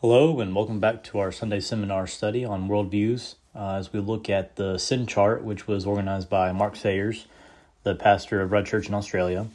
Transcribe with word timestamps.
Hello, 0.00 0.38
and 0.38 0.54
welcome 0.54 0.78
back 0.78 1.02
to 1.02 1.18
our 1.18 1.32
Sunday 1.32 1.58
seminar 1.58 2.06
study 2.06 2.44
on 2.44 2.68
worldviews 2.68 3.34
uh, 3.52 3.74
as 3.74 3.92
we 3.92 3.98
look 3.98 4.30
at 4.30 4.54
the 4.54 4.78
sin 4.78 5.08
chart, 5.08 5.42
which 5.42 5.66
was 5.66 5.84
organized 5.84 6.30
by 6.30 6.52
Mark 6.52 6.76
Sayers, 6.76 7.26
the 7.82 7.96
pastor 7.96 8.40
of 8.40 8.52
Red 8.52 8.64
Church 8.64 8.86
in 8.86 8.94
Australia. 8.94 9.48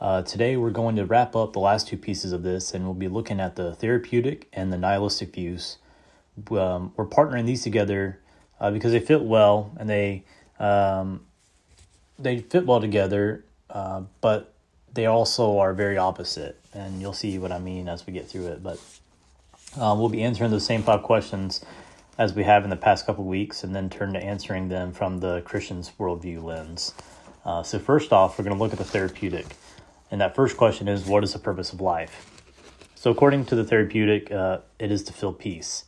Uh, 0.00 0.22
today, 0.22 0.56
we're 0.56 0.70
going 0.70 0.96
to 0.96 1.04
wrap 1.04 1.36
up 1.36 1.52
the 1.52 1.58
last 1.58 1.86
two 1.86 1.98
pieces 1.98 2.32
of 2.32 2.42
this, 2.42 2.72
and 2.72 2.86
we'll 2.86 2.94
be 2.94 3.08
looking 3.08 3.40
at 3.40 3.56
the 3.56 3.74
therapeutic 3.74 4.48
and 4.54 4.72
the 4.72 4.78
nihilistic 4.78 5.34
views. 5.34 5.76
Um, 6.50 6.94
we're 6.96 7.04
partnering 7.04 7.44
these 7.44 7.62
together 7.62 8.20
uh, 8.60 8.70
because 8.70 8.92
they 8.92 9.00
fit 9.00 9.20
well 9.20 9.70
and 9.76 9.90
they 9.90 10.24
um, 10.58 11.26
they 12.18 12.38
fit 12.38 12.64
well 12.64 12.80
together, 12.80 13.44
uh, 13.68 14.00
but 14.22 14.54
they 14.94 15.04
also 15.04 15.58
are 15.58 15.74
very 15.74 15.98
opposite, 15.98 16.58
and 16.72 17.02
you'll 17.02 17.12
see 17.12 17.36
what 17.36 17.52
I 17.52 17.58
mean 17.58 17.86
as 17.86 18.06
we 18.06 18.14
get 18.14 18.26
through 18.26 18.46
it. 18.46 18.62
But 18.62 18.80
uh, 19.78 19.94
we'll 19.98 20.08
be 20.08 20.22
answering 20.22 20.50
the 20.50 20.60
same 20.60 20.82
five 20.82 21.02
questions 21.02 21.64
as 22.16 22.32
we 22.32 22.44
have 22.44 22.64
in 22.64 22.70
the 22.70 22.76
past 22.76 23.06
couple 23.06 23.24
weeks, 23.24 23.64
and 23.64 23.74
then 23.74 23.90
turn 23.90 24.12
to 24.12 24.22
answering 24.22 24.68
them 24.68 24.92
from 24.92 25.18
the 25.18 25.40
Christian's 25.42 25.90
worldview 25.98 26.42
lens. 26.42 26.94
Uh, 27.44 27.62
so, 27.62 27.78
first 27.78 28.12
off, 28.12 28.38
we're 28.38 28.44
going 28.44 28.56
to 28.56 28.62
look 28.62 28.72
at 28.72 28.78
the 28.78 28.84
therapeutic. 28.84 29.46
And 30.10 30.20
that 30.20 30.34
first 30.34 30.56
question 30.56 30.86
is 30.86 31.06
what 31.06 31.24
is 31.24 31.32
the 31.32 31.38
purpose 31.38 31.72
of 31.72 31.80
life? 31.80 32.30
So, 32.94 33.10
according 33.10 33.46
to 33.46 33.56
the 33.56 33.64
therapeutic, 33.64 34.30
uh, 34.30 34.58
it 34.78 34.92
is 34.92 35.02
to 35.04 35.12
feel 35.12 35.32
peace. 35.32 35.84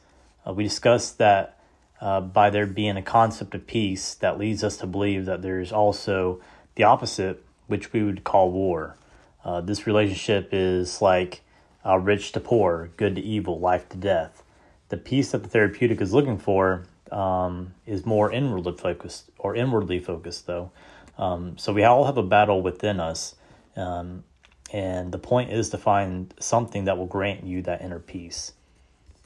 Uh, 0.47 0.53
we 0.53 0.65
discussed 0.65 1.19
that 1.19 1.59
uh, 2.01 2.21
by 2.21 2.51
there 2.51 2.67
being 2.67 2.97
a 2.97 3.03
concept 3.03 3.55
of 3.55 3.67
peace 3.67 4.15
that 4.15 4.39
leads 4.39 4.63
us 4.63 4.77
to 4.79 4.87
believe 4.87 5.25
that 5.27 5.43
there's 5.43 5.73
also 5.73 6.41
the 6.75 6.85
opposite, 6.85 7.45
which 7.69 7.93
we 7.93 8.03
would 8.03 8.25
call 8.25 8.51
war. 8.51 8.97
Uh, 9.45 9.61
this 9.61 9.87
relationship 9.87 10.49
is 10.53 11.01
like 11.01 11.41
uh, 11.87 11.99
rich 11.99 12.33
to 12.33 12.41
poor, 12.41 12.91
good 12.97 13.15
to 13.15 13.23
evil, 13.23 13.61
life 13.61 13.89
to 13.91 13.97
death. 13.97 14.43
The 14.89 14.97
peace 14.97 15.33
that 15.33 15.43
the 15.43 15.49
therapeutic 15.49 16.01
is 16.01 16.13
looking 16.13 16.39
for 16.39 16.87
um, 17.13 17.75
is 17.87 18.05
more 18.05 18.33
inwardly 18.33 18.73
focused, 18.73 19.31
or 19.39 19.55
inwardly 19.55 20.01
focused, 20.01 20.47
though. 20.47 20.71
Um, 21.19 21.57
so 21.57 21.73
we 21.73 21.85
all 21.85 22.05
have 22.05 22.19
a 22.19 22.23
battle 22.23 22.61
within 22.63 23.01
us, 23.01 23.37
um, 23.77 24.25
and 24.73 25.13
the 25.13 25.19
point 25.19 25.53
is 25.53 25.71
to 25.71 25.79
find 25.79 26.35
something 26.41 26.85
that 26.85 26.99
will 26.99 27.07
grant 27.07 27.45
you 27.45 27.63
that 27.63 27.83
inner 27.83 28.01
peace. 28.01 28.53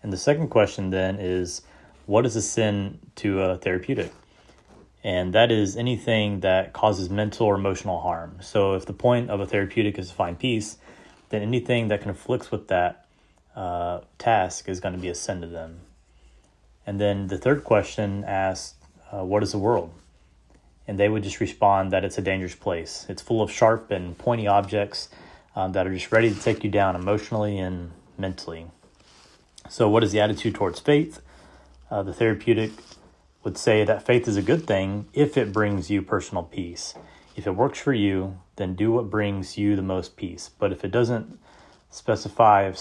And 0.02 0.12
the 0.12 0.18
second 0.18 0.48
question 0.48 0.90
then 0.90 1.16
is, 1.18 1.62
what 2.06 2.26
is 2.26 2.36
a 2.36 2.42
sin 2.42 2.98
to 3.16 3.40
a 3.42 3.56
therapeutic? 3.56 4.12
And 5.02 5.32
that 5.32 5.50
is 5.50 5.76
anything 5.76 6.40
that 6.40 6.72
causes 6.74 7.08
mental 7.08 7.46
or 7.46 7.54
emotional 7.54 8.00
harm. 8.00 8.36
So 8.40 8.74
if 8.74 8.84
the 8.84 8.92
point 8.92 9.30
of 9.30 9.40
a 9.40 9.46
therapeutic 9.46 9.98
is 9.98 10.10
to 10.10 10.14
find 10.14 10.38
peace, 10.38 10.76
then 11.30 11.42
anything 11.42 11.88
that 11.88 12.02
conflicts 12.02 12.50
with 12.50 12.68
that 12.68 13.06
uh, 13.56 14.00
task 14.18 14.68
is 14.68 14.80
going 14.80 14.94
to 14.94 15.00
be 15.00 15.08
a 15.08 15.14
sin 15.14 15.40
to 15.40 15.46
them. 15.46 15.80
And 16.86 17.00
then 17.00 17.28
the 17.28 17.38
third 17.38 17.64
question 17.64 18.24
asks, 18.24 18.74
uh, 19.12 19.24
What 19.24 19.42
is 19.42 19.52
the 19.52 19.58
world? 19.58 19.92
And 20.86 20.98
they 20.98 21.08
would 21.08 21.22
just 21.22 21.40
respond 21.40 21.92
that 21.92 22.04
it's 22.04 22.18
a 22.18 22.22
dangerous 22.22 22.54
place. 22.54 23.06
It's 23.08 23.22
full 23.22 23.42
of 23.42 23.50
sharp 23.50 23.90
and 23.90 24.18
pointy 24.18 24.46
objects 24.46 25.08
um, 25.54 25.72
that 25.72 25.86
are 25.86 25.92
just 25.92 26.10
ready 26.10 26.32
to 26.32 26.40
take 26.40 26.64
you 26.64 26.70
down 26.70 26.96
emotionally 26.96 27.58
and 27.58 27.92
mentally. 28.18 28.66
So, 29.68 29.88
what 29.88 30.02
is 30.02 30.10
the 30.10 30.20
attitude 30.20 30.54
towards 30.56 30.80
faith? 30.80 31.20
Uh, 31.90 32.02
the 32.02 32.12
therapeutic 32.12 32.72
would 33.44 33.56
say 33.56 33.84
that 33.84 34.04
faith 34.04 34.26
is 34.26 34.36
a 34.36 34.42
good 34.42 34.66
thing 34.66 35.06
if 35.12 35.36
it 35.36 35.52
brings 35.52 35.90
you 35.90 36.02
personal 36.02 36.42
peace. 36.42 36.94
If 37.36 37.46
it 37.46 37.52
works 37.52 37.78
for 37.78 37.92
you, 37.92 38.38
then 38.60 38.74
do 38.74 38.92
what 38.92 39.08
brings 39.08 39.56
you 39.56 39.74
the 39.74 39.82
most 39.82 40.16
peace. 40.16 40.50
But 40.58 40.70
if 40.70 40.84
it 40.84 40.90
doesn't 40.90 41.38
specify, 41.88 42.72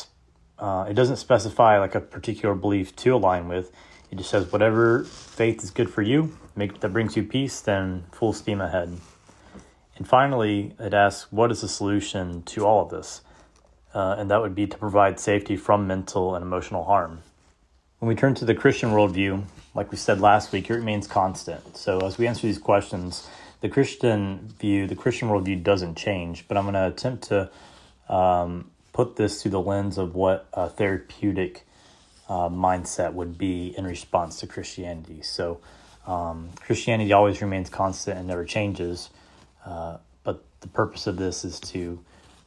uh, 0.60 0.86
it 0.90 0.94
doesn't 0.94 1.16
specify 1.16 1.80
like 1.80 1.96
a 1.96 2.02
particular 2.02 2.54
belief 2.54 2.96
to 2.98 3.16
align 3.16 3.48
with. 3.48 3.72
It 4.12 4.18
just 4.18 4.30
says 4.30 4.52
whatever 4.52 5.06
faith 5.06 5.64
is 5.64 5.72
good 5.72 5.90
for 5.90 6.02
you, 6.02 6.38
make 6.56 6.82
that 6.82 6.90
brings 6.92 7.16
you 7.16 7.24
peace, 7.24 7.62
then 7.62 8.06
full 8.12 8.34
steam 8.34 8.60
ahead. 8.60 8.98
And 9.96 10.08
finally, 10.08 10.74
it 10.80 10.94
asks, 10.94 11.32
what 11.32 11.52
is 11.52 11.62
the 11.62 11.68
solution 11.68 12.44
to 12.44 12.66
all 12.66 12.84
of 12.84 12.90
this? 12.90 13.22
Uh, 13.94 14.16
and 14.18 14.30
that 14.30 14.42
would 14.42 14.56
be 14.56 14.68
to 14.68 14.78
provide 14.78 15.20
safety 15.20 15.56
from 15.56 15.88
mental 15.88 16.36
and 16.36 16.44
emotional 16.44 16.84
harm. 16.86 17.22
When 18.00 18.08
we 18.08 18.16
turn 18.16 18.34
to 18.36 18.46
the 18.46 18.56
Christian 18.56 18.92
worldview, 18.92 19.44
like 19.76 19.92
we 19.92 19.98
said 19.98 20.22
last 20.22 20.52
week, 20.52 20.70
it 20.70 20.74
remains 20.74 21.08
constant. 21.08 21.78
So 21.78 22.00
as 22.00 22.18
we 22.18 22.28
answer 22.28 22.48
these 22.48 22.58
questions, 22.58 23.28
the 23.62 23.70
Christian 23.70 24.54
view, 24.60 24.88
the 24.88 24.96
Christian 24.96 25.30
worldview 25.30 25.64
doesn't 25.64 25.96
change, 25.96 26.48
but 26.48 26.58
I'm 26.58 26.64
going 26.64 26.76
to 26.76 26.88
attempt 26.88 27.26
to 27.26 27.50
um, 28.08 28.72
put 28.94 29.16
this 29.16 29.42
through 29.42 29.52
the 29.52 29.62
lens 29.62 29.98
of 29.98 30.16
what 30.16 30.48
a 30.54 30.70
therapeutic 30.70 31.66
uh, 32.30 32.50
mindset 32.50 33.14
would 33.14 33.38
be 33.38 33.74
in 33.78 33.86
response 33.86 34.40
to 34.40 34.48
Christianity. 34.48 35.22
So, 35.22 35.60
um, 36.08 36.50
Christianity 36.62 37.12
always 37.12 37.42
remains 37.42 37.70
constant 37.70 38.18
and 38.18 38.28
never 38.28 38.46
changes, 38.46 39.10
uh, 39.66 39.98
but 40.24 40.44
the 40.62 40.68
purpose 40.68 41.08
of 41.08 41.18
this 41.18 41.44
is 41.44 41.60
to 41.60 42.00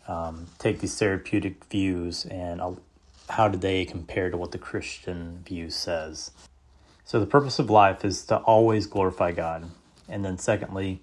um, 0.09 0.47
take 0.59 0.81
these 0.81 0.99
therapeutic 0.99 1.65
views 1.67 2.25
and 2.27 2.61
uh, 2.61 2.73
how 3.29 3.49
do 3.49 3.59
they 3.59 3.85
compare 3.85 4.31
to 4.31 4.37
what 4.37 4.51
the 4.51 4.59
Christian 4.59 5.43
view 5.47 5.71
says. 5.71 6.31
So, 7.05 7.21
the 7.21 7.27
purpose 7.27 7.59
of 7.59 7.69
life 7.69 8.05
is 8.05 8.25
to 8.27 8.39
always 8.39 8.87
glorify 8.87 9.33
God. 9.33 9.71
And 10.09 10.25
then, 10.25 10.39
secondly, 10.39 11.01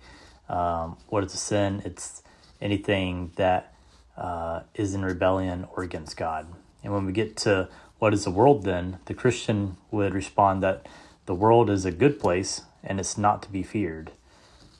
um, 0.47 0.97
what 1.07 1.23
is 1.23 1.33
a 1.33 1.37
sin? 1.37 1.81
It's 1.85 2.21
anything 2.61 3.31
that 3.35 3.73
uh, 4.17 4.61
is 4.75 4.93
in 4.93 5.03
rebellion 5.03 5.67
or 5.75 5.83
against 5.83 6.17
God. 6.17 6.47
And 6.83 6.93
when 6.93 7.05
we 7.05 7.11
get 7.11 7.37
to 7.37 7.69
what 7.99 8.13
is 8.13 8.23
the 8.23 8.31
world, 8.31 8.63
then 8.63 8.99
the 9.05 9.13
Christian 9.13 9.77
would 9.91 10.13
respond 10.13 10.63
that 10.63 10.87
the 11.25 11.35
world 11.35 11.69
is 11.69 11.85
a 11.85 11.91
good 11.91 12.19
place 12.19 12.61
and 12.83 12.99
it's 12.99 13.17
not 13.17 13.41
to 13.43 13.51
be 13.51 13.63
feared. 13.63 14.11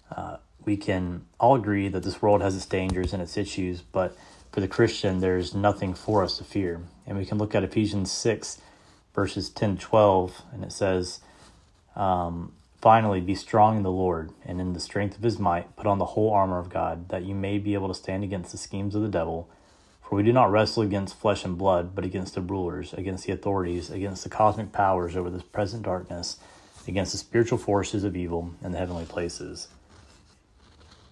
Uh, 0.10 0.38
we 0.66 0.78
can 0.78 1.26
all 1.40 1.56
agree 1.56 1.88
that 1.90 2.04
this 2.04 2.22
world 2.22 2.42
has 2.42 2.56
its 2.56 2.66
dangers 2.66 3.14
and 3.14 3.22
its 3.22 3.38
issues, 3.38 3.82
but 3.82 4.18
for 4.52 4.62
the 4.62 4.68
Christian, 4.68 5.20
there's 5.20 5.54
nothing 5.54 5.94
for 5.94 6.24
us 6.24 6.38
to 6.38 6.44
fear. 6.44 6.82
And 7.06 7.18
we 7.18 7.26
can 7.26 7.38
look 7.38 7.54
at 7.54 7.64
Ephesians 7.64 8.12
6, 8.12 8.60
verses 9.14 9.50
10 9.50 9.78
12, 9.78 10.42
and 10.54 10.64
it 10.64 10.72
says, 10.72 11.20
um, 11.96 12.54
Finally, 12.82 13.20
be 13.20 13.36
strong 13.36 13.78
in 13.78 13.84
the 13.84 13.92
Lord, 13.92 14.32
and 14.46 14.62
in 14.62 14.72
the 14.72 14.80
strength 14.80 15.18
of 15.18 15.24
his 15.24 15.38
might, 15.38 15.76
put 15.76 15.86
on 15.86 15.98
the 15.98 16.06
whole 16.06 16.32
armor 16.32 16.60
of 16.60 16.70
God, 16.70 17.10
that 17.10 17.24
you 17.24 17.36
may 17.36 17.58
be 17.58 17.74
able 17.74 17.90
to 17.90 17.94
stand 17.94 18.24
against 18.24 18.52
the 18.54 18.58
schemes 18.58 18.96
of 18.96 19.02
the 19.02 19.10
devil. 19.10 19.50
For 20.02 20.16
we 20.16 20.24
do 20.24 20.32
not 20.32 20.50
wrestle 20.50 20.84
against 20.84 21.20
flesh 21.20 21.44
and 21.44 21.58
blood, 21.58 21.94
but 21.94 22.06
against 22.06 22.36
the 22.36 22.42
rulers, 22.42 22.94
against 22.94 23.26
the 23.26 23.34
authorities, 23.34 23.90
against 23.90 24.24
the 24.24 24.30
cosmic 24.30 24.72
powers 24.72 25.18
over 25.18 25.30
this 25.30 25.44
present 25.44 25.84
darkness, 25.84 26.38
against 26.88 27.12
the 27.12 27.18
spiritual 27.18 27.58
forces 27.58 28.06
of 28.06 28.16
evil 28.16 28.54
in 28.64 28.72
the 28.72 28.78
heavenly 28.78 29.06
places. 29.06 29.68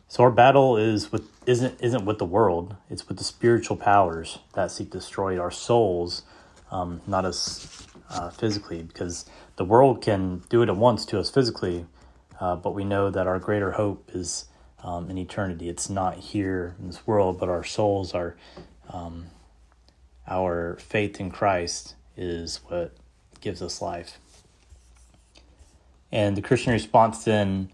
So 0.08 0.24
our 0.24 0.32
battle 0.32 0.78
is 0.78 1.12
with 1.12 1.30
isn't 1.46 1.82
isn't 1.82 2.06
with 2.06 2.18
the 2.18 2.26
world; 2.26 2.78
it's 2.90 3.08
with 3.10 3.18
the 3.18 3.26
spiritual 3.26 3.76
powers 3.76 4.40
that 4.54 4.72
seek 4.72 4.92
to 4.92 5.00
destroy 5.00 5.38
our 5.38 5.52
souls, 5.52 6.24
um, 6.72 7.02
not 7.06 7.26
us 7.26 7.88
uh, 8.10 8.30
physically, 8.30 8.84
because 8.84 9.26
the 9.58 9.66
world 9.66 10.02
can 10.02 10.44
do 10.50 10.62
it 10.62 10.70
at 10.70 10.78
once 10.78 11.06
to 11.06 11.20
us 11.20 11.30
physically, 11.30 11.86
uh, 12.40 12.56
but 12.56 12.74
we 12.74 12.84
know 12.84 13.10
that 13.10 13.28
our 13.28 13.40
greater 13.40 13.72
hope 13.72 14.10
is 14.14 14.46
um, 14.84 15.10
in 15.10 15.18
eternity. 15.18 15.70
It's 15.70 15.90
not 15.90 16.18
here 16.18 16.76
in 16.80 16.88
this 16.88 17.06
world, 17.08 17.40
but 17.40 17.50
our 17.50 17.64
souls 17.64 18.14
are. 18.14 18.36
Um, 18.90 19.28
our 20.28 20.78
faith 20.82 21.20
in 21.20 21.32
Christ 21.32 21.96
is 22.16 22.60
what 22.68 22.94
gives 23.40 23.62
us 23.62 23.82
life. 23.82 24.20
And 26.12 26.36
the 26.36 26.42
Christian 26.42 26.74
response 26.74 27.24
then 27.24 27.72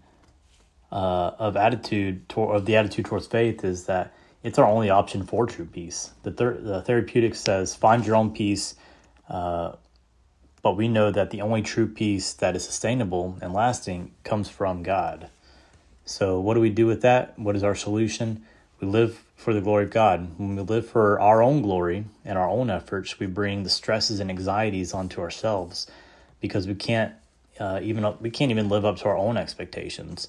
uh, 0.92 1.32
of 1.38 1.56
attitude 1.56 2.28
to, 2.30 2.42
of 2.42 2.66
the 2.66 2.76
attitude 2.76 3.06
towards 3.06 3.26
faith 3.26 3.64
is 3.64 3.86
that 3.86 4.14
it's 4.42 4.58
our 4.58 4.66
only 4.66 4.90
option 4.90 5.24
for 5.24 5.46
true 5.46 5.64
peace. 5.64 6.12
The, 6.22 6.30
ther- 6.30 6.60
the 6.60 6.82
therapeutic 6.82 7.34
says 7.34 7.74
find 7.74 8.06
your 8.06 8.16
own 8.16 8.30
peace 8.32 8.76
uh, 9.28 9.72
but 10.64 10.78
we 10.78 10.88
know 10.88 11.10
that 11.10 11.28
the 11.28 11.42
only 11.42 11.60
true 11.60 11.86
peace 11.86 12.32
that 12.32 12.56
is 12.56 12.64
sustainable 12.64 13.36
and 13.42 13.52
lasting 13.52 14.10
comes 14.24 14.48
from 14.48 14.82
God. 14.82 15.28
So, 16.06 16.40
what 16.40 16.54
do 16.54 16.60
we 16.60 16.70
do 16.70 16.86
with 16.86 17.02
that? 17.02 17.38
What 17.38 17.54
is 17.54 17.62
our 17.62 17.74
solution? 17.74 18.42
We 18.80 18.88
live 18.88 19.22
for 19.36 19.52
the 19.52 19.60
glory 19.60 19.84
of 19.84 19.90
God. 19.90 20.38
When 20.38 20.56
we 20.56 20.62
live 20.62 20.88
for 20.88 21.20
our 21.20 21.42
own 21.42 21.60
glory 21.60 22.06
and 22.24 22.38
our 22.38 22.48
own 22.48 22.70
efforts, 22.70 23.18
we 23.18 23.26
bring 23.26 23.62
the 23.62 23.68
stresses 23.68 24.20
and 24.20 24.30
anxieties 24.30 24.94
onto 24.94 25.20
ourselves 25.20 25.86
because 26.40 26.66
we 26.66 26.74
can't 26.74 27.12
uh, 27.60 27.80
even 27.82 28.14
we 28.22 28.30
can't 28.30 28.50
even 28.50 28.70
live 28.70 28.86
up 28.86 28.96
to 28.98 29.04
our 29.04 29.18
own 29.18 29.36
expectations. 29.36 30.28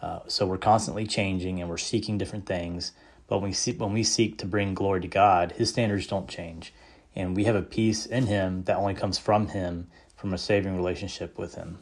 Uh, 0.00 0.20
so 0.26 0.46
we're 0.46 0.56
constantly 0.56 1.06
changing 1.06 1.60
and 1.60 1.68
we're 1.68 1.76
seeking 1.76 2.16
different 2.16 2.46
things. 2.46 2.92
But 3.26 3.40
when 3.40 3.50
we 3.50 3.54
seek 3.54 3.78
when 3.78 3.92
we 3.92 4.02
seek 4.02 4.38
to 4.38 4.46
bring 4.46 4.72
glory 4.72 5.02
to 5.02 5.08
God, 5.08 5.52
His 5.52 5.68
standards 5.68 6.06
don't 6.06 6.26
change 6.26 6.72
and 7.16 7.36
we 7.36 7.44
have 7.44 7.56
a 7.56 7.62
peace 7.62 8.06
in 8.06 8.26
him 8.26 8.64
that 8.64 8.76
only 8.76 8.94
comes 8.94 9.18
from 9.18 9.48
him 9.48 9.88
from 10.16 10.32
a 10.34 10.38
saving 10.38 10.76
relationship 10.76 11.38
with 11.38 11.54
him 11.54 11.78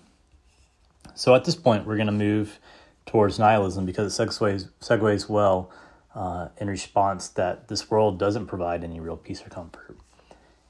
so 1.14 1.34
at 1.34 1.44
this 1.44 1.54
point 1.54 1.86
we're 1.86 1.96
going 1.96 2.06
to 2.06 2.12
move 2.12 2.58
towards 3.06 3.38
nihilism 3.38 3.84
because 3.84 4.18
it 4.18 4.28
segues, 4.28 4.68
segues 4.80 5.28
well 5.28 5.70
uh, 6.14 6.48
in 6.58 6.68
response 6.68 7.28
that 7.28 7.68
this 7.68 7.90
world 7.90 8.18
doesn't 8.18 8.46
provide 8.46 8.84
any 8.84 9.00
real 9.00 9.16
peace 9.16 9.44
or 9.44 9.48
comfort 9.50 9.96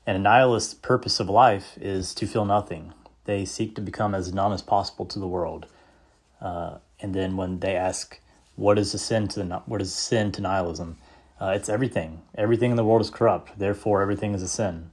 And 0.06 0.16
a 0.16 0.20
nihilist's 0.20 0.74
purpose 0.74 1.20
of 1.20 1.28
life 1.28 1.76
is 1.80 2.14
to 2.14 2.26
feel 2.26 2.44
nothing. 2.44 2.92
They 3.24 3.44
seek 3.44 3.74
to 3.76 3.80
become 3.80 4.14
as 4.14 4.32
numb 4.32 4.52
as 4.52 4.62
possible 4.62 5.06
to 5.06 5.18
the 5.18 5.28
world. 5.28 5.66
Uh, 6.40 6.78
and 7.00 7.14
then 7.14 7.36
when 7.36 7.60
they 7.60 7.76
ask, 7.76 8.20
"What 8.56 8.78
is 8.78 8.92
the 8.92 8.98
sin 8.98 9.28
to 9.28 9.42
the 9.42 9.62
what 9.66 9.80
is 9.80 9.94
sin 9.94 10.32
to 10.32 10.42
nihilism?" 10.42 10.96
Uh, 11.42 11.54
it's 11.56 11.68
everything. 11.68 12.22
Everything 12.36 12.70
in 12.70 12.76
the 12.76 12.84
world 12.84 13.00
is 13.00 13.10
corrupt. 13.10 13.58
Therefore, 13.58 14.00
everything 14.00 14.32
is 14.32 14.42
a 14.42 14.48
sin. 14.48 14.92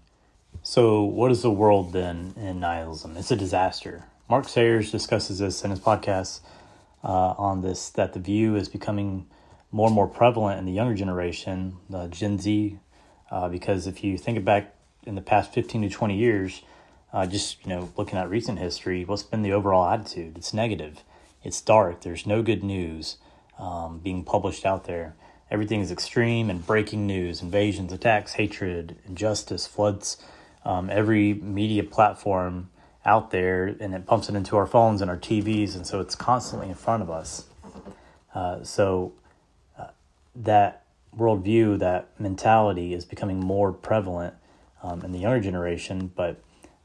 So, 0.63 1.03
what 1.03 1.31
is 1.31 1.43
the 1.43 1.51
world 1.51 1.93
then 1.93 2.33
in 2.35 2.59
nihilism? 2.59 3.17
It's 3.17 3.29
a 3.29 3.35
disaster. 3.35 4.05
Mark 4.27 4.49
Sayers 4.49 4.91
discusses 4.91 5.37
this 5.37 5.63
in 5.63 5.69
his 5.69 5.79
podcast 5.79 6.39
uh, 7.03 7.35
on 7.37 7.61
this 7.61 7.91
that 7.91 8.13
the 8.13 8.19
view 8.19 8.55
is 8.55 8.67
becoming 8.67 9.27
more 9.71 9.85
and 9.85 9.95
more 9.95 10.07
prevalent 10.07 10.57
in 10.57 10.65
the 10.65 10.71
younger 10.71 10.95
generation, 10.95 11.77
the 11.87 12.07
Gen 12.07 12.39
Z, 12.39 12.79
uh, 13.29 13.47
because 13.47 13.85
if 13.85 14.03
you 14.03 14.17
think 14.17 14.43
back 14.43 14.73
in 15.05 15.13
the 15.13 15.21
past 15.21 15.53
15 15.53 15.83
to 15.83 15.89
20 15.89 16.17
years, 16.17 16.63
uh, 17.13 17.27
just 17.27 17.63
you 17.63 17.69
know 17.69 17.93
looking 17.95 18.17
at 18.17 18.27
recent 18.27 18.57
history, 18.57 19.05
what's 19.05 19.21
been 19.21 19.43
the 19.43 19.53
overall 19.53 19.87
attitude? 19.87 20.35
It's 20.35 20.51
negative. 20.51 21.03
It's 21.43 21.61
dark. 21.61 22.01
There's 22.01 22.25
no 22.25 22.41
good 22.41 22.63
news 22.63 23.17
um, 23.59 23.99
being 23.99 24.23
published 24.23 24.65
out 24.65 24.85
there. 24.85 25.15
Everything 25.51 25.81
is 25.81 25.91
extreme 25.91 26.49
and 26.49 26.65
breaking 26.65 27.07
news, 27.07 27.41
invasions, 27.41 27.91
attacks, 27.91 28.33
hatred, 28.33 28.97
injustice, 29.07 29.65
floods. 29.65 30.17
Um, 30.63 30.89
every 30.89 31.33
media 31.33 31.83
platform 31.83 32.69
out 33.05 33.31
there, 33.31 33.75
and 33.79 33.95
it 33.95 34.05
pumps 34.05 34.29
it 34.29 34.35
into 34.35 34.57
our 34.57 34.67
phones 34.67 35.01
and 35.01 35.09
our 35.09 35.17
TVs, 35.17 35.75
and 35.75 35.87
so 35.87 35.99
it's 35.99 36.15
constantly 36.15 36.69
in 36.69 36.75
front 36.75 37.01
of 37.01 37.09
us. 37.09 37.45
Uh, 38.35 38.63
so 38.63 39.13
uh, 39.77 39.87
that 40.35 40.85
worldview, 41.17 41.79
that 41.79 42.09
mentality, 42.19 42.93
is 42.93 43.05
becoming 43.05 43.39
more 43.39 43.71
prevalent 43.71 44.35
um, 44.83 45.01
in 45.01 45.11
the 45.11 45.19
younger 45.19 45.39
generation, 45.39 46.11
but 46.15 46.41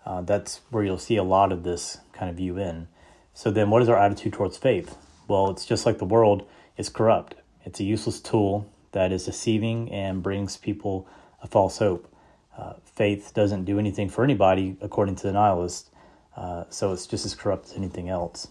uh, 0.06 0.22
that's 0.22 0.60
where 0.70 0.84
you'll 0.84 0.98
see 0.98 1.16
a 1.16 1.24
lot 1.24 1.52
of 1.52 1.62
this 1.62 1.98
kind 2.12 2.30
of 2.30 2.36
view 2.36 2.58
in. 2.58 2.88
So 3.34 3.50
then, 3.50 3.68
what 3.68 3.82
is 3.82 3.88
our 3.88 3.98
attitude 3.98 4.32
towards 4.32 4.56
faith? 4.56 4.96
Well, 5.28 5.50
it's 5.50 5.66
just 5.66 5.84
like 5.84 5.98
the 5.98 6.04
world; 6.04 6.46
it's 6.76 6.88
corrupt. 6.88 7.34
It's 7.64 7.80
a 7.80 7.84
useless 7.84 8.20
tool 8.20 8.70
that 8.92 9.12
is 9.12 9.24
deceiving 9.24 9.90
and 9.90 10.22
brings 10.22 10.56
people 10.56 11.08
a 11.42 11.46
false 11.46 11.78
hope. 11.78 12.10
Uh, 12.56 12.74
faith 12.84 13.32
doesn't 13.34 13.64
do 13.64 13.78
anything 13.78 14.08
for 14.08 14.22
anybody, 14.22 14.76
according 14.80 15.16
to 15.16 15.24
the 15.24 15.32
nihilist. 15.32 15.90
Uh, 16.36 16.64
so 16.68 16.92
it's 16.92 17.06
just 17.06 17.26
as 17.26 17.34
corrupt 17.34 17.66
as 17.66 17.76
anything 17.76 18.08
else. 18.08 18.48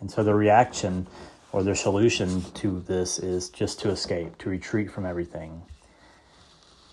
And 0.00 0.10
so 0.10 0.22
the 0.22 0.34
reaction 0.34 1.06
or 1.52 1.62
their 1.62 1.74
solution 1.74 2.42
to 2.54 2.80
this 2.80 3.18
is 3.18 3.48
just 3.50 3.80
to 3.80 3.90
escape, 3.90 4.38
to 4.38 4.48
retreat 4.48 4.90
from 4.90 5.04
everything. 5.04 5.62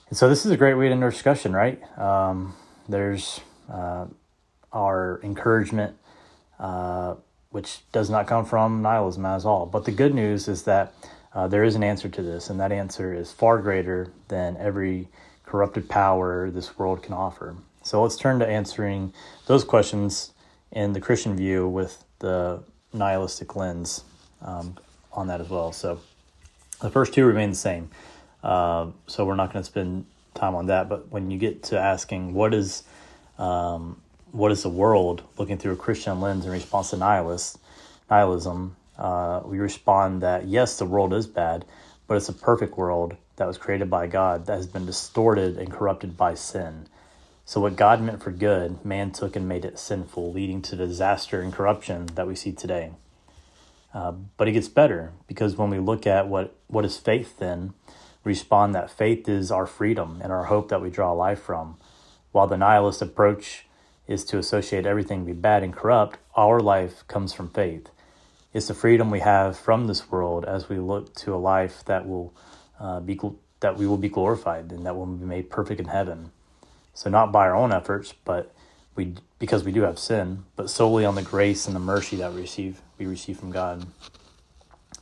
And 0.10 0.18
so 0.18 0.30
this 0.30 0.46
is 0.46 0.52
a 0.52 0.58
great 0.58 0.74
way 0.76 0.88
to 0.88 0.94
end 0.94 1.04
our 1.04 1.12
discussion, 1.12 1.54
right? 1.54 1.82
Um, 2.00 2.56
there's 2.88 3.40
uh, 3.72 4.06
our 4.72 5.20
encouragement, 5.24 5.98
uh, 6.60 7.16
which 7.50 7.80
does 7.92 8.10
not 8.10 8.28
come 8.28 8.46
from 8.46 8.82
nihilism 8.82 9.26
at 9.26 9.46
all. 9.46 9.66
But 9.66 9.86
the 9.86 9.92
good 9.92 10.14
news 10.14 10.48
is 10.48 10.64
that 10.64 10.94
uh, 11.38 11.48
there 11.48 11.64
is 11.64 11.76
an 11.76 11.84
answer 11.84 12.10
to 12.10 12.24
this, 12.24 12.50
and 12.50 12.60
that 12.60 12.72
answer 12.72 13.14
is 13.14 13.32
far 13.32 13.60
greater 13.60 14.12
than 14.28 14.58
every 14.58 15.08
corrupted 15.46 15.88
power 15.88 16.50
this 16.50 16.80
world 16.80 17.04
can 17.04 17.14
offer. 17.14 17.56
So 17.84 18.02
let's 18.02 18.18
turn 18.18 18.40
to 18.40 18.48
answering 18.48 19.14
those 19.46 19.64
questions 19.64 20.34
in 20.72 20.94
the 20.94 21.00
Christian 21.00 21.38
view 21.38 21.68
with 21.68 22.04
the 22.18 22.64
nihilistic 22.92 23.56
lens 23.56 24.04
um, 24.42 24.78
on 25.14 25.28
that 25.28 25.40
as 25.40 25.48
well. 25.48 25.72
So 25.72 26.00
the 26.82 26.90
first 26.90 27.14
two 27.14 27.24
remain 27.24 27.52
the 27.52 27.56
same. 27.56 27.92
Uh, 28.42 28.88
so 29.06 29.24
we're 29.24 29.36
not 29.36 29.54
going 29.54 29.62
to 29.62 29.70
spend 29.70 30.08
time 30.34 30.56
on 30.56 30.66
that. 30.66 30.90
But 30.90 31.12
when 31.12 31.30
you 31.30 31.38
get 31.38 31.62
to 31.66 31.80
asking 31.80 32.34
what 32.34 32.52
is 32.56 32.82
um, 33.38 34.02
what 34.32 34.52
is 34.52 34.64
the 34.64 34.70
world 34.70 35.22
looking 35.38 35.60
through 35.60 35.74
a 35.74 35.78
Christian 35.78 36.20
lens 36.20 36.48
in 36.48 36.52
response 36.52 36.90
to 36.90 36.98
nihilist, 36.98 37.60
nihilism, 38.10 38.76
uh, 38.98 39.42
we 39.46 39.60
respond 39.60 40.22
that 40.22 40.48
yes, 40.48 40.78
the 40.78 40.86
world 40.86 41.14
is 41.14 41.28
bad, 41.28 41.66
but 42.08 42.18
it's 42.18 42.30
a 42.30 42.34
perfect 42.34 42.78
world 42.78 43.16
that 43.36 43.48
was 43.48 43.58
created 43.58 43.90
by 43.90 44.08
God 44.08 44.46
that 44.46 44.56
has 44.56 44.68
been 44.68 44.86
distorted 44.86 45.58
and 45.58 45.72
corrupted 45.72 46.18
by 46.18 46.34
sin. 46.34 46.88
So, 47.46 47.62
what 47.62 47.76
God 47.76 48.02
meant 48.02 48.22
for 48.22 48.32
good, 48.32 48.84
man 48.84 49.12
took 49.12 49.36
and 49.36 49.48
made 49.48 49.64
it 49.64 49.80
sinful, 49.80 50.34
leading 50.34 50.62
to 50.64 50.76
disaster 50.76 51.42
and 51.42 51.54
corruption 51.54 52.08
that 52.16 52.28
we 52.28 52.36
see 52.36 52.52
today. 52.52 52.92
Uh, 53.94 54.12
but 54.36 54.48
it 54.48 54.52
gets 54.52 54.68
better 54.68 55.14
because 55.28 55.56
when 55.56 55.70
we 55.70 55.80
look 55.80 56.06
at 56.06 56.28
what, 56.28 56.56
what 56.68 56.84
is 56.84 56.98
faith, 56.98 57.38
then 57.40 57.74
respond 58.24 58.76
that 58.76 58.92
faith 58.92 59.30
is 59.30 59.52
our 59.52 59.66
freedom 59.66 60.20
and 60.22 60.32
our 60.32 60.46
hope 60.46 60.70
that 60.70 60.82
we 60.82 60.90
draw 60.90 61.14
life 61.14 61.42
from. 61.42 61.78
While 62.32 62.48
the 62.48 62.58
nihilist 62.58 63.02
approach 63.02 63.66
is 64.08 64.26
to 64.26 64.38
associate 64.38 64.86
everything 64.86 65.26
be 65.26 65.34
bad 65.34 65.64
and 65.64 65.74
corrupt, 65.74 66.20
our 66.36 66.60
life 66.60 67.08
comes 67.08 67.34
from 67.34 67.50
faith. 67.50 67.90
It's 68.58 68.70
the 68.70 68.74
freedom 68.74 69.12
we 69.12 69.20
have 69.20 69.56
from 69.56 69.86
this 69.86 70.10
world 70.10 70.44
as 70.44 70.68
we 70.68 70.80
look 70.80 71.14
to 71.18 71.36
a 71.36 71.38
life 71.38 71.86
that 71.86 72.08
will 72.08 72.34
uh, 72.80 73.00
be 73.00 73.20
that 73.60 73.78
we 73.78 73.86
will 73.86 73.98
be 73.98 74.10
glorified 74.10 74.72
and 74.72 74.84
that 74.88 74.96
will 74.96 75.06
be 75.06 75.26
made 75.26 75.52
perfect 75.52 75.80
in 75.80 75.86
heaven. 75.86 76.32
So 76.96 77.12
not 77.12 77.32
by 77.32 77.46
our 77.46 77.56
own 77.56 77.72
efforts, 77.72 78.16
but 78.26 78.52
we 78.96 79.14
because 79.38 79.64
we 79.64 79.72
do 79.72 79.84
have 79.84 80.00
sin, 80.00 80.46
but 80.56 80.72
solely 80.72 81.06
on 81.06 81.14
the 81.14 81.22
grace 81.22 81.68
and 81.68 81.76
the 81.76 81.80
mercy 81.80 82.16
that 82.16 82.34
we 82.34 82.42
receive 82.42 82.82
we 82.98 83.06
receive 83.06 83.38
from 83.38 83.52
God. 83.52 83.86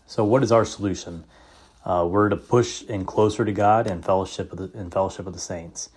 So 0.05 0.25
what 0.25 0.43
is 0.43 0.51
our 0.51 0.65
solution? 0.65 1.23
Uh, 1.85 2.05
we're 2.11 2.27
to 2.27 2.35
push 2.35 2.83
in 2.83 3.05
closer 3.05 3.45
to 3.45 3.53
God 3.53 3.87
and 3.87 4.03
fellowship 4.03 4.51
with 4.51 4.73
the, 4.73 4.77
in 4.77 4.91
fellowship 4.91 5.23
with 5.23 5.33
the 5.33 5.39
saints. 5.39 5.91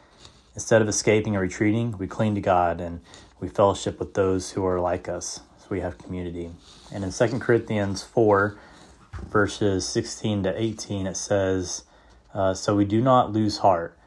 Instead 0.54 0.80
of 0.80 0.88
escaping 0.88 1.34
or 1.34 1.40
retreating, 1.40 1.98
we 1.98 2.06
cling 2.06 2.36
to 2.36 2.40
God 2.40 2.80
and 2.80 3.00
we 3.40 3.48
fellowship 3.48 3.98
with 3.98 4.14
those 4.14 4.52
who 4.52 4.64
are 4.64 4.78
like 4.78 5.08
us. 5.08 5.40
So 5.68 5.74
we 5.74 5.80
have 5.80 5.98
community. 5.98 6.50
And 6.90 7.04
in 7.04 7.12
2 7.12 7.38
Corinthians 7.40 8.02
4, 8.02 8.58
verses 9.28 9.86
16 9.86 10.44
to 10.44 10.62
18, 10.62 11.06
it 11.06 11.16
says, 11.16 11.84
uh, 12.32 12.54
So 12.54 12.74
we 12.74 12.86
do 12.86 13.02
not 13.02 13.32
lose 13.32 13.58
heart. 13.58 13.98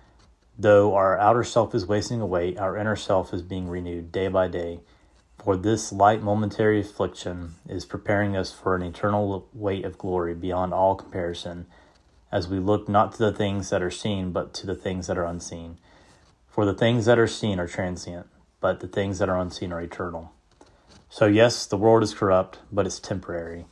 Though 0.58 0.96
our 0.96 1.20
outer 1.20 1.44
self 1.44 1.76
is 1.76 1.86
wasting 1.86 2.20
away, 2.20 2.58
our 2.58 2.76
inner 2.78 2.96
self 2.96 3.32
is 3.32 3.44
being 3.44 3.68
renewed 3.68 4.12
day 4.12 4.28
by 4.28 4.48
day. 4.48 4.80
For 5.38 5.56
this 5.56 5.92
light 5.92 6.24
momentary 6.24 6.82
affliction 6.82 7.54
is 7.70 7.86
preparing 7.86 8.36
us 8.36 8.52
for 8.52 8.76
an 8.76 8.82
eternal 8.82 9.48
weight 9.54 9.86
of 9.86 10.00
glory 10.00 10.34
beyond 10.34 10.74
all 10.74 10.96
comparison, 10.96 11.68
as 12.32 12.48
we 12.48 12.58
look 12.58 12.90
not 12.90 13.12
to 13.14 13.20
the 13.20 13.34
things 13.34 13.70
that 13.70 13.84
are 13.84 13.92
seen, 13.92 14.32
but 14.32 14.52
to 14.56 14.66
the 14.66 14.76
things 14.76 15.06
that 15.06 15.18
are 15.18 15.26
unseen. 15.26 15.78
For 16.48 16.66
the 16.66 16.74
things 16.74 17.06
that 17.06 17.20
are 17.20 17.28
seen 17.28 17.60
are 17.60 17.68
transient, 17.68 18.26
but 18.60 18.80
the 18.80 18.88
things 18.88 19.20
that 19.20 19.30
are 19.30 19.40
unseen 19.40 19.72
are 19.72 19.82
eternal. 19.82 20.32
So, 21.14 21.26
yes, 21.26 21.66
the 21.66 21.76
world 21.76 22.04
is 22.04 22.14
corrupt, 22.14 22.60
but 22.72 22.86
it's 22.86 22.98
temporary. 22.98 23.66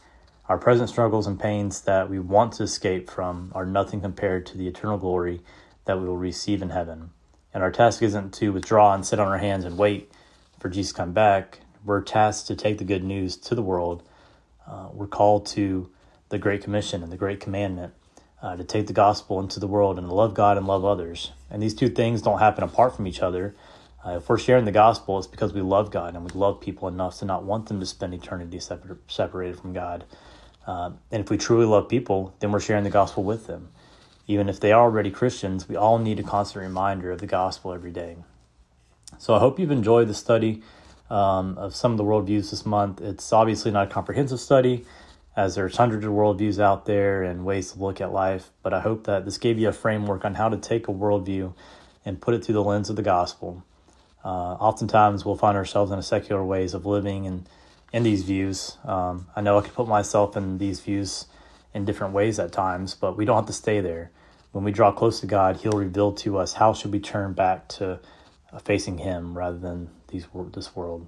Our 0.49 0.57
present 0.57 0.89
struggles 0.89 1.25
and 1.25 1.39
pains 1.39 1.79
that 1.83 2.09
we 2.09 2.19
want 2.19 2.51
to 2.53 2.63
escape 2.63 3.09
from 3.09 3.53
are 3.55 3.65
nothing 3.65 4.01
compared 4.01 4.45
to 4.47 4.57
the 4.57 4.67
eternal 4.67 4.97
glory 4.97 5.39
that 5.85 6.01
we 6.01 6.05
will 6.05 6.17
receive 6.17 6.61
in 6.61 6.71
heaven. 6.71 7.11
And 7.53 7.63
our 7.63 7.71
task 7.71 8.03
isn't 8.03 8.33
to 8.33 8.51
withdraw 8.51 8.93
and 8.93 9.05
sit 9.05 9.21
on 9.21 9.29
our 9.29 9.37
hands 9.37 9.63
and 9.63 9.77
wait 9.77 10.11
for 10.59 10.67
Jesus 10.67 10.91
to 10.91 10.97
come 10.97 11.13
back. 11.13 11.61
We're 11.85 12.01
tasked 12.01 12.47
to 12.47 12.57
take 12.57 12.77
the 12.77 12.83
good 12.83 13.05
news 13.05 13.37
to 13.37 13.55
the 13.55 13.63
world. 13.63 14.03
Uh, 14.67 14.89
we're 14.91 15.07
called 15.07 15.45
to 15.47 15.89
the 16.27 16.39
Great 16.39 16.61
Commission 16.61 17.03
and 17.03 17.11
the 17.11 17.17
Great 17.17 17.39
Commandment 17.39 17.93
uh, 18.41 18.57
to 18.57 18.65
take 18.65 18.87
the 18.87 18.93
gospel 18.93 19.39
into 19.39 19.61
the 19.61 19.67
world 19.67 19.97
and 19.97 20.09
to 20.09 20.13
love 20.13 20.33
God 20.33 20.57
and 20.57 20.67
love 20.67 20.83
others. 20.83 21.31
And 21.49 21.63
these 21.63 21.73
two 21.73 21.87
things 21.87 22.21
don't 22.21 22.39
happen 22.39 22.65
apart 22.65 22.97
from 22.97 23.07
each 23.07 23.21
other. 23.21 23.55
Uh, 24.05 24.17
if 24.17 24.29
we're 24.29 24.37
sharing 24.37 24.65
the 24.65 24.71
gospel, 24.71 25.17
it's 25.17 25.27
because 25.27 25.53
we 25.53 25.61
love 25.61 25.91
God 25.91 26.15
and 26.15 26.23
we 26.23 26.31
love 26.31 26.61
people 26.61 26.87
enough 26.87 27.19
to 27.19 27.25
not 27.25 27.43
want 27.43 27.67
them 27.67 27.79
to 27.79 27.85
spend 27.85 28.13
eternity 28.13 28.59
separ- 28.59 28.99
separated 29.07 29.59
from 29.59 29.73
God. 29.73 30.05
Uh, 30.65 30.91
and 31.11 31.23
if 31.23 31.29
we 31.29 31.37
truly 31.37 31.65
love 31.65 31.89
people, 31.89 32.33
then 32.39 32.51
we're 32.51 32.59
sharing 32.59 32.83
the 32.83 32.89
gospel 32.89 33.23
with 33.23 33.47
them. 33.47 33.69
Even 34.27 34.47
if 34.47 34.59
they 34.59 34.71
are 34.71 34.83
already 34.83 35.11
Christians, 35.11 35.67
we 35.67 35.75
all 35.75 35.97
need 35.97 36.19
a 36.19 36.23
constant 36.23 36.63
reminder 36.63 37.11
of 37.11 37.19
the 37.19 37.27
gospel 37.27 37.73
every 37.73 37.91
day. 37.91 38.17
So 39.17 39.33
I 39.33 39.39
hope 39.39 39.59
you've 39.59 39.71
enjoyed 39.71 40.07
the 40.07 40.13
study 40.13 40.61
um, 41.09 41.57
of 41.57 41.75
some 41.75 41.91
of 41.91 41.97
the 41.97 42.03
worldviews 42.03 42.51
this 42.51 42.65
month. 42.65 43.01
It's 43.01 43.33
obviously 43.33 43.71
not 43.71 43.87
a 43.87 43.89
comprehensive 43.89 44.39
study, 44.39 44.85
as 45.35 45.55
there's 45.55 45.75
hundreds 45.77 46.05
of 46.05 46.11
worldviews 46.11 46.59
out 46.59 46.85
there 46.85 47.23
and 47.23 47.43
ways 47.43 47.71
to 47.71 47.79
look 47.79 47.99
at 47.99 48.13
life. 48.13 48.51
But 48.61 48.73
I 48.73 48.81
hope 48.81 49.05
that 49.05 49.25
this 49.25 49.37
gave 49.37 49.57
you 49.57 49.69
a 49.69 49.73
framework 49.73 50.23
on 50.23 50.35
how 50.35 50.49
to 50.49 50.57
take 50.57 50.87
a 50.87 50.91
worldview 50.91 51.53
and 52.05 52.21
put 52.21 52.33
it 52.33 52.45
through 52.45 52.53
the 52.55 52.63
lens 52.63 52.89
of 52.89 52.95
the 52.95 53.01
gospel. 53.01 53.63
Uh, 54.23 54.55
oftentimes, 54.55 55.25
we'll 55.25 55.37
find 55.37 55.57
ourselves 55.57 55.91
in 55.91 55.99
a 55.99 56.03
secular 56.03 56.43
ways 56.43 56.73
of 56.73 56.85
living 56.85 57.25
and 57.25 57.47
in 57.91 58.03
these 58.03 58.23
views. 58.23 58.77
Um, 58.85 59.27
I 59.35 59.41
know 59.41 59.57
I 59.57 59.61
could 59.61 59.73
put 59.73 59.87
myself 59.87 60.37
in 60.37 60.57
these 60.57 60.79
views 60.79 61.25
in 61.73 61.85
different 61.85 62.13
ways 62.13 62.39
at 62.39 62.51
times, 62.51 62.95
but 62.95 63.17
we 63.17 63.25
don't 63.25 63.35
have 63.35 63.47
to 63.47 63.53
stay 63.53 63.81
there. 63.81 64.11
When 64.51 64.63
we 64.63 64.71
draw 64.71 64.91
close 64.91 65.19
to 65.21 65.27
God, 65.27 65.57
He'll 65.57 65.71
reveal 65.73 66.11
to 66.13 66.37
us 66.37 66.53
how 66.53 66.73
should 66.73 66.91
we 66.91 66.99
turn 66.99 67.33
back 67.33 67.67
to 67.69 67.99
uh, 68.51 68.59
facing 68.59 68.97
Him 68.97 69.37
rather 69.37 69.57
than 69.57 69.89
these 70.07 70.27
this 70.53 70.75
world. 70.75 71.07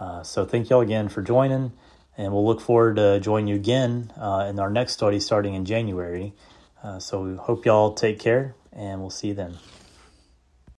Uh, 0.00 0.22
so 0.22 0.44
thank 0.44 0.70
y'all 0.70 0.80
again 0.80 1.08
for 1.08 1.22
joining, 1.22 1.72
and 2.16 2.32
we'll 2.32 2.46
look 2.46 2.60
forward 2.60 2.96
to 2.96 3.20
joining 3.20 3.48
you 3.48 3.56
again 3.56 4.12
uh, 4.18 4.46
in 4.48 4.58
our 4.58 4.70
next 4.70 4.94
study 4.94 5.20
starting 5.20 5.54
in 5.54 5.64
January. 5.64 6.32
Uh, 6.82 6.98
so 6.98 7.22
we 7.22 7.36
hope 7.36 7.66
y'all 7.66 7.92
take 7.92 8.18
care, 8.18 8.54
and 8.72 9.00
we'll 9.00 9.10
see 9.10 9.28
you 9.28 9.34
then. 9.34 9.58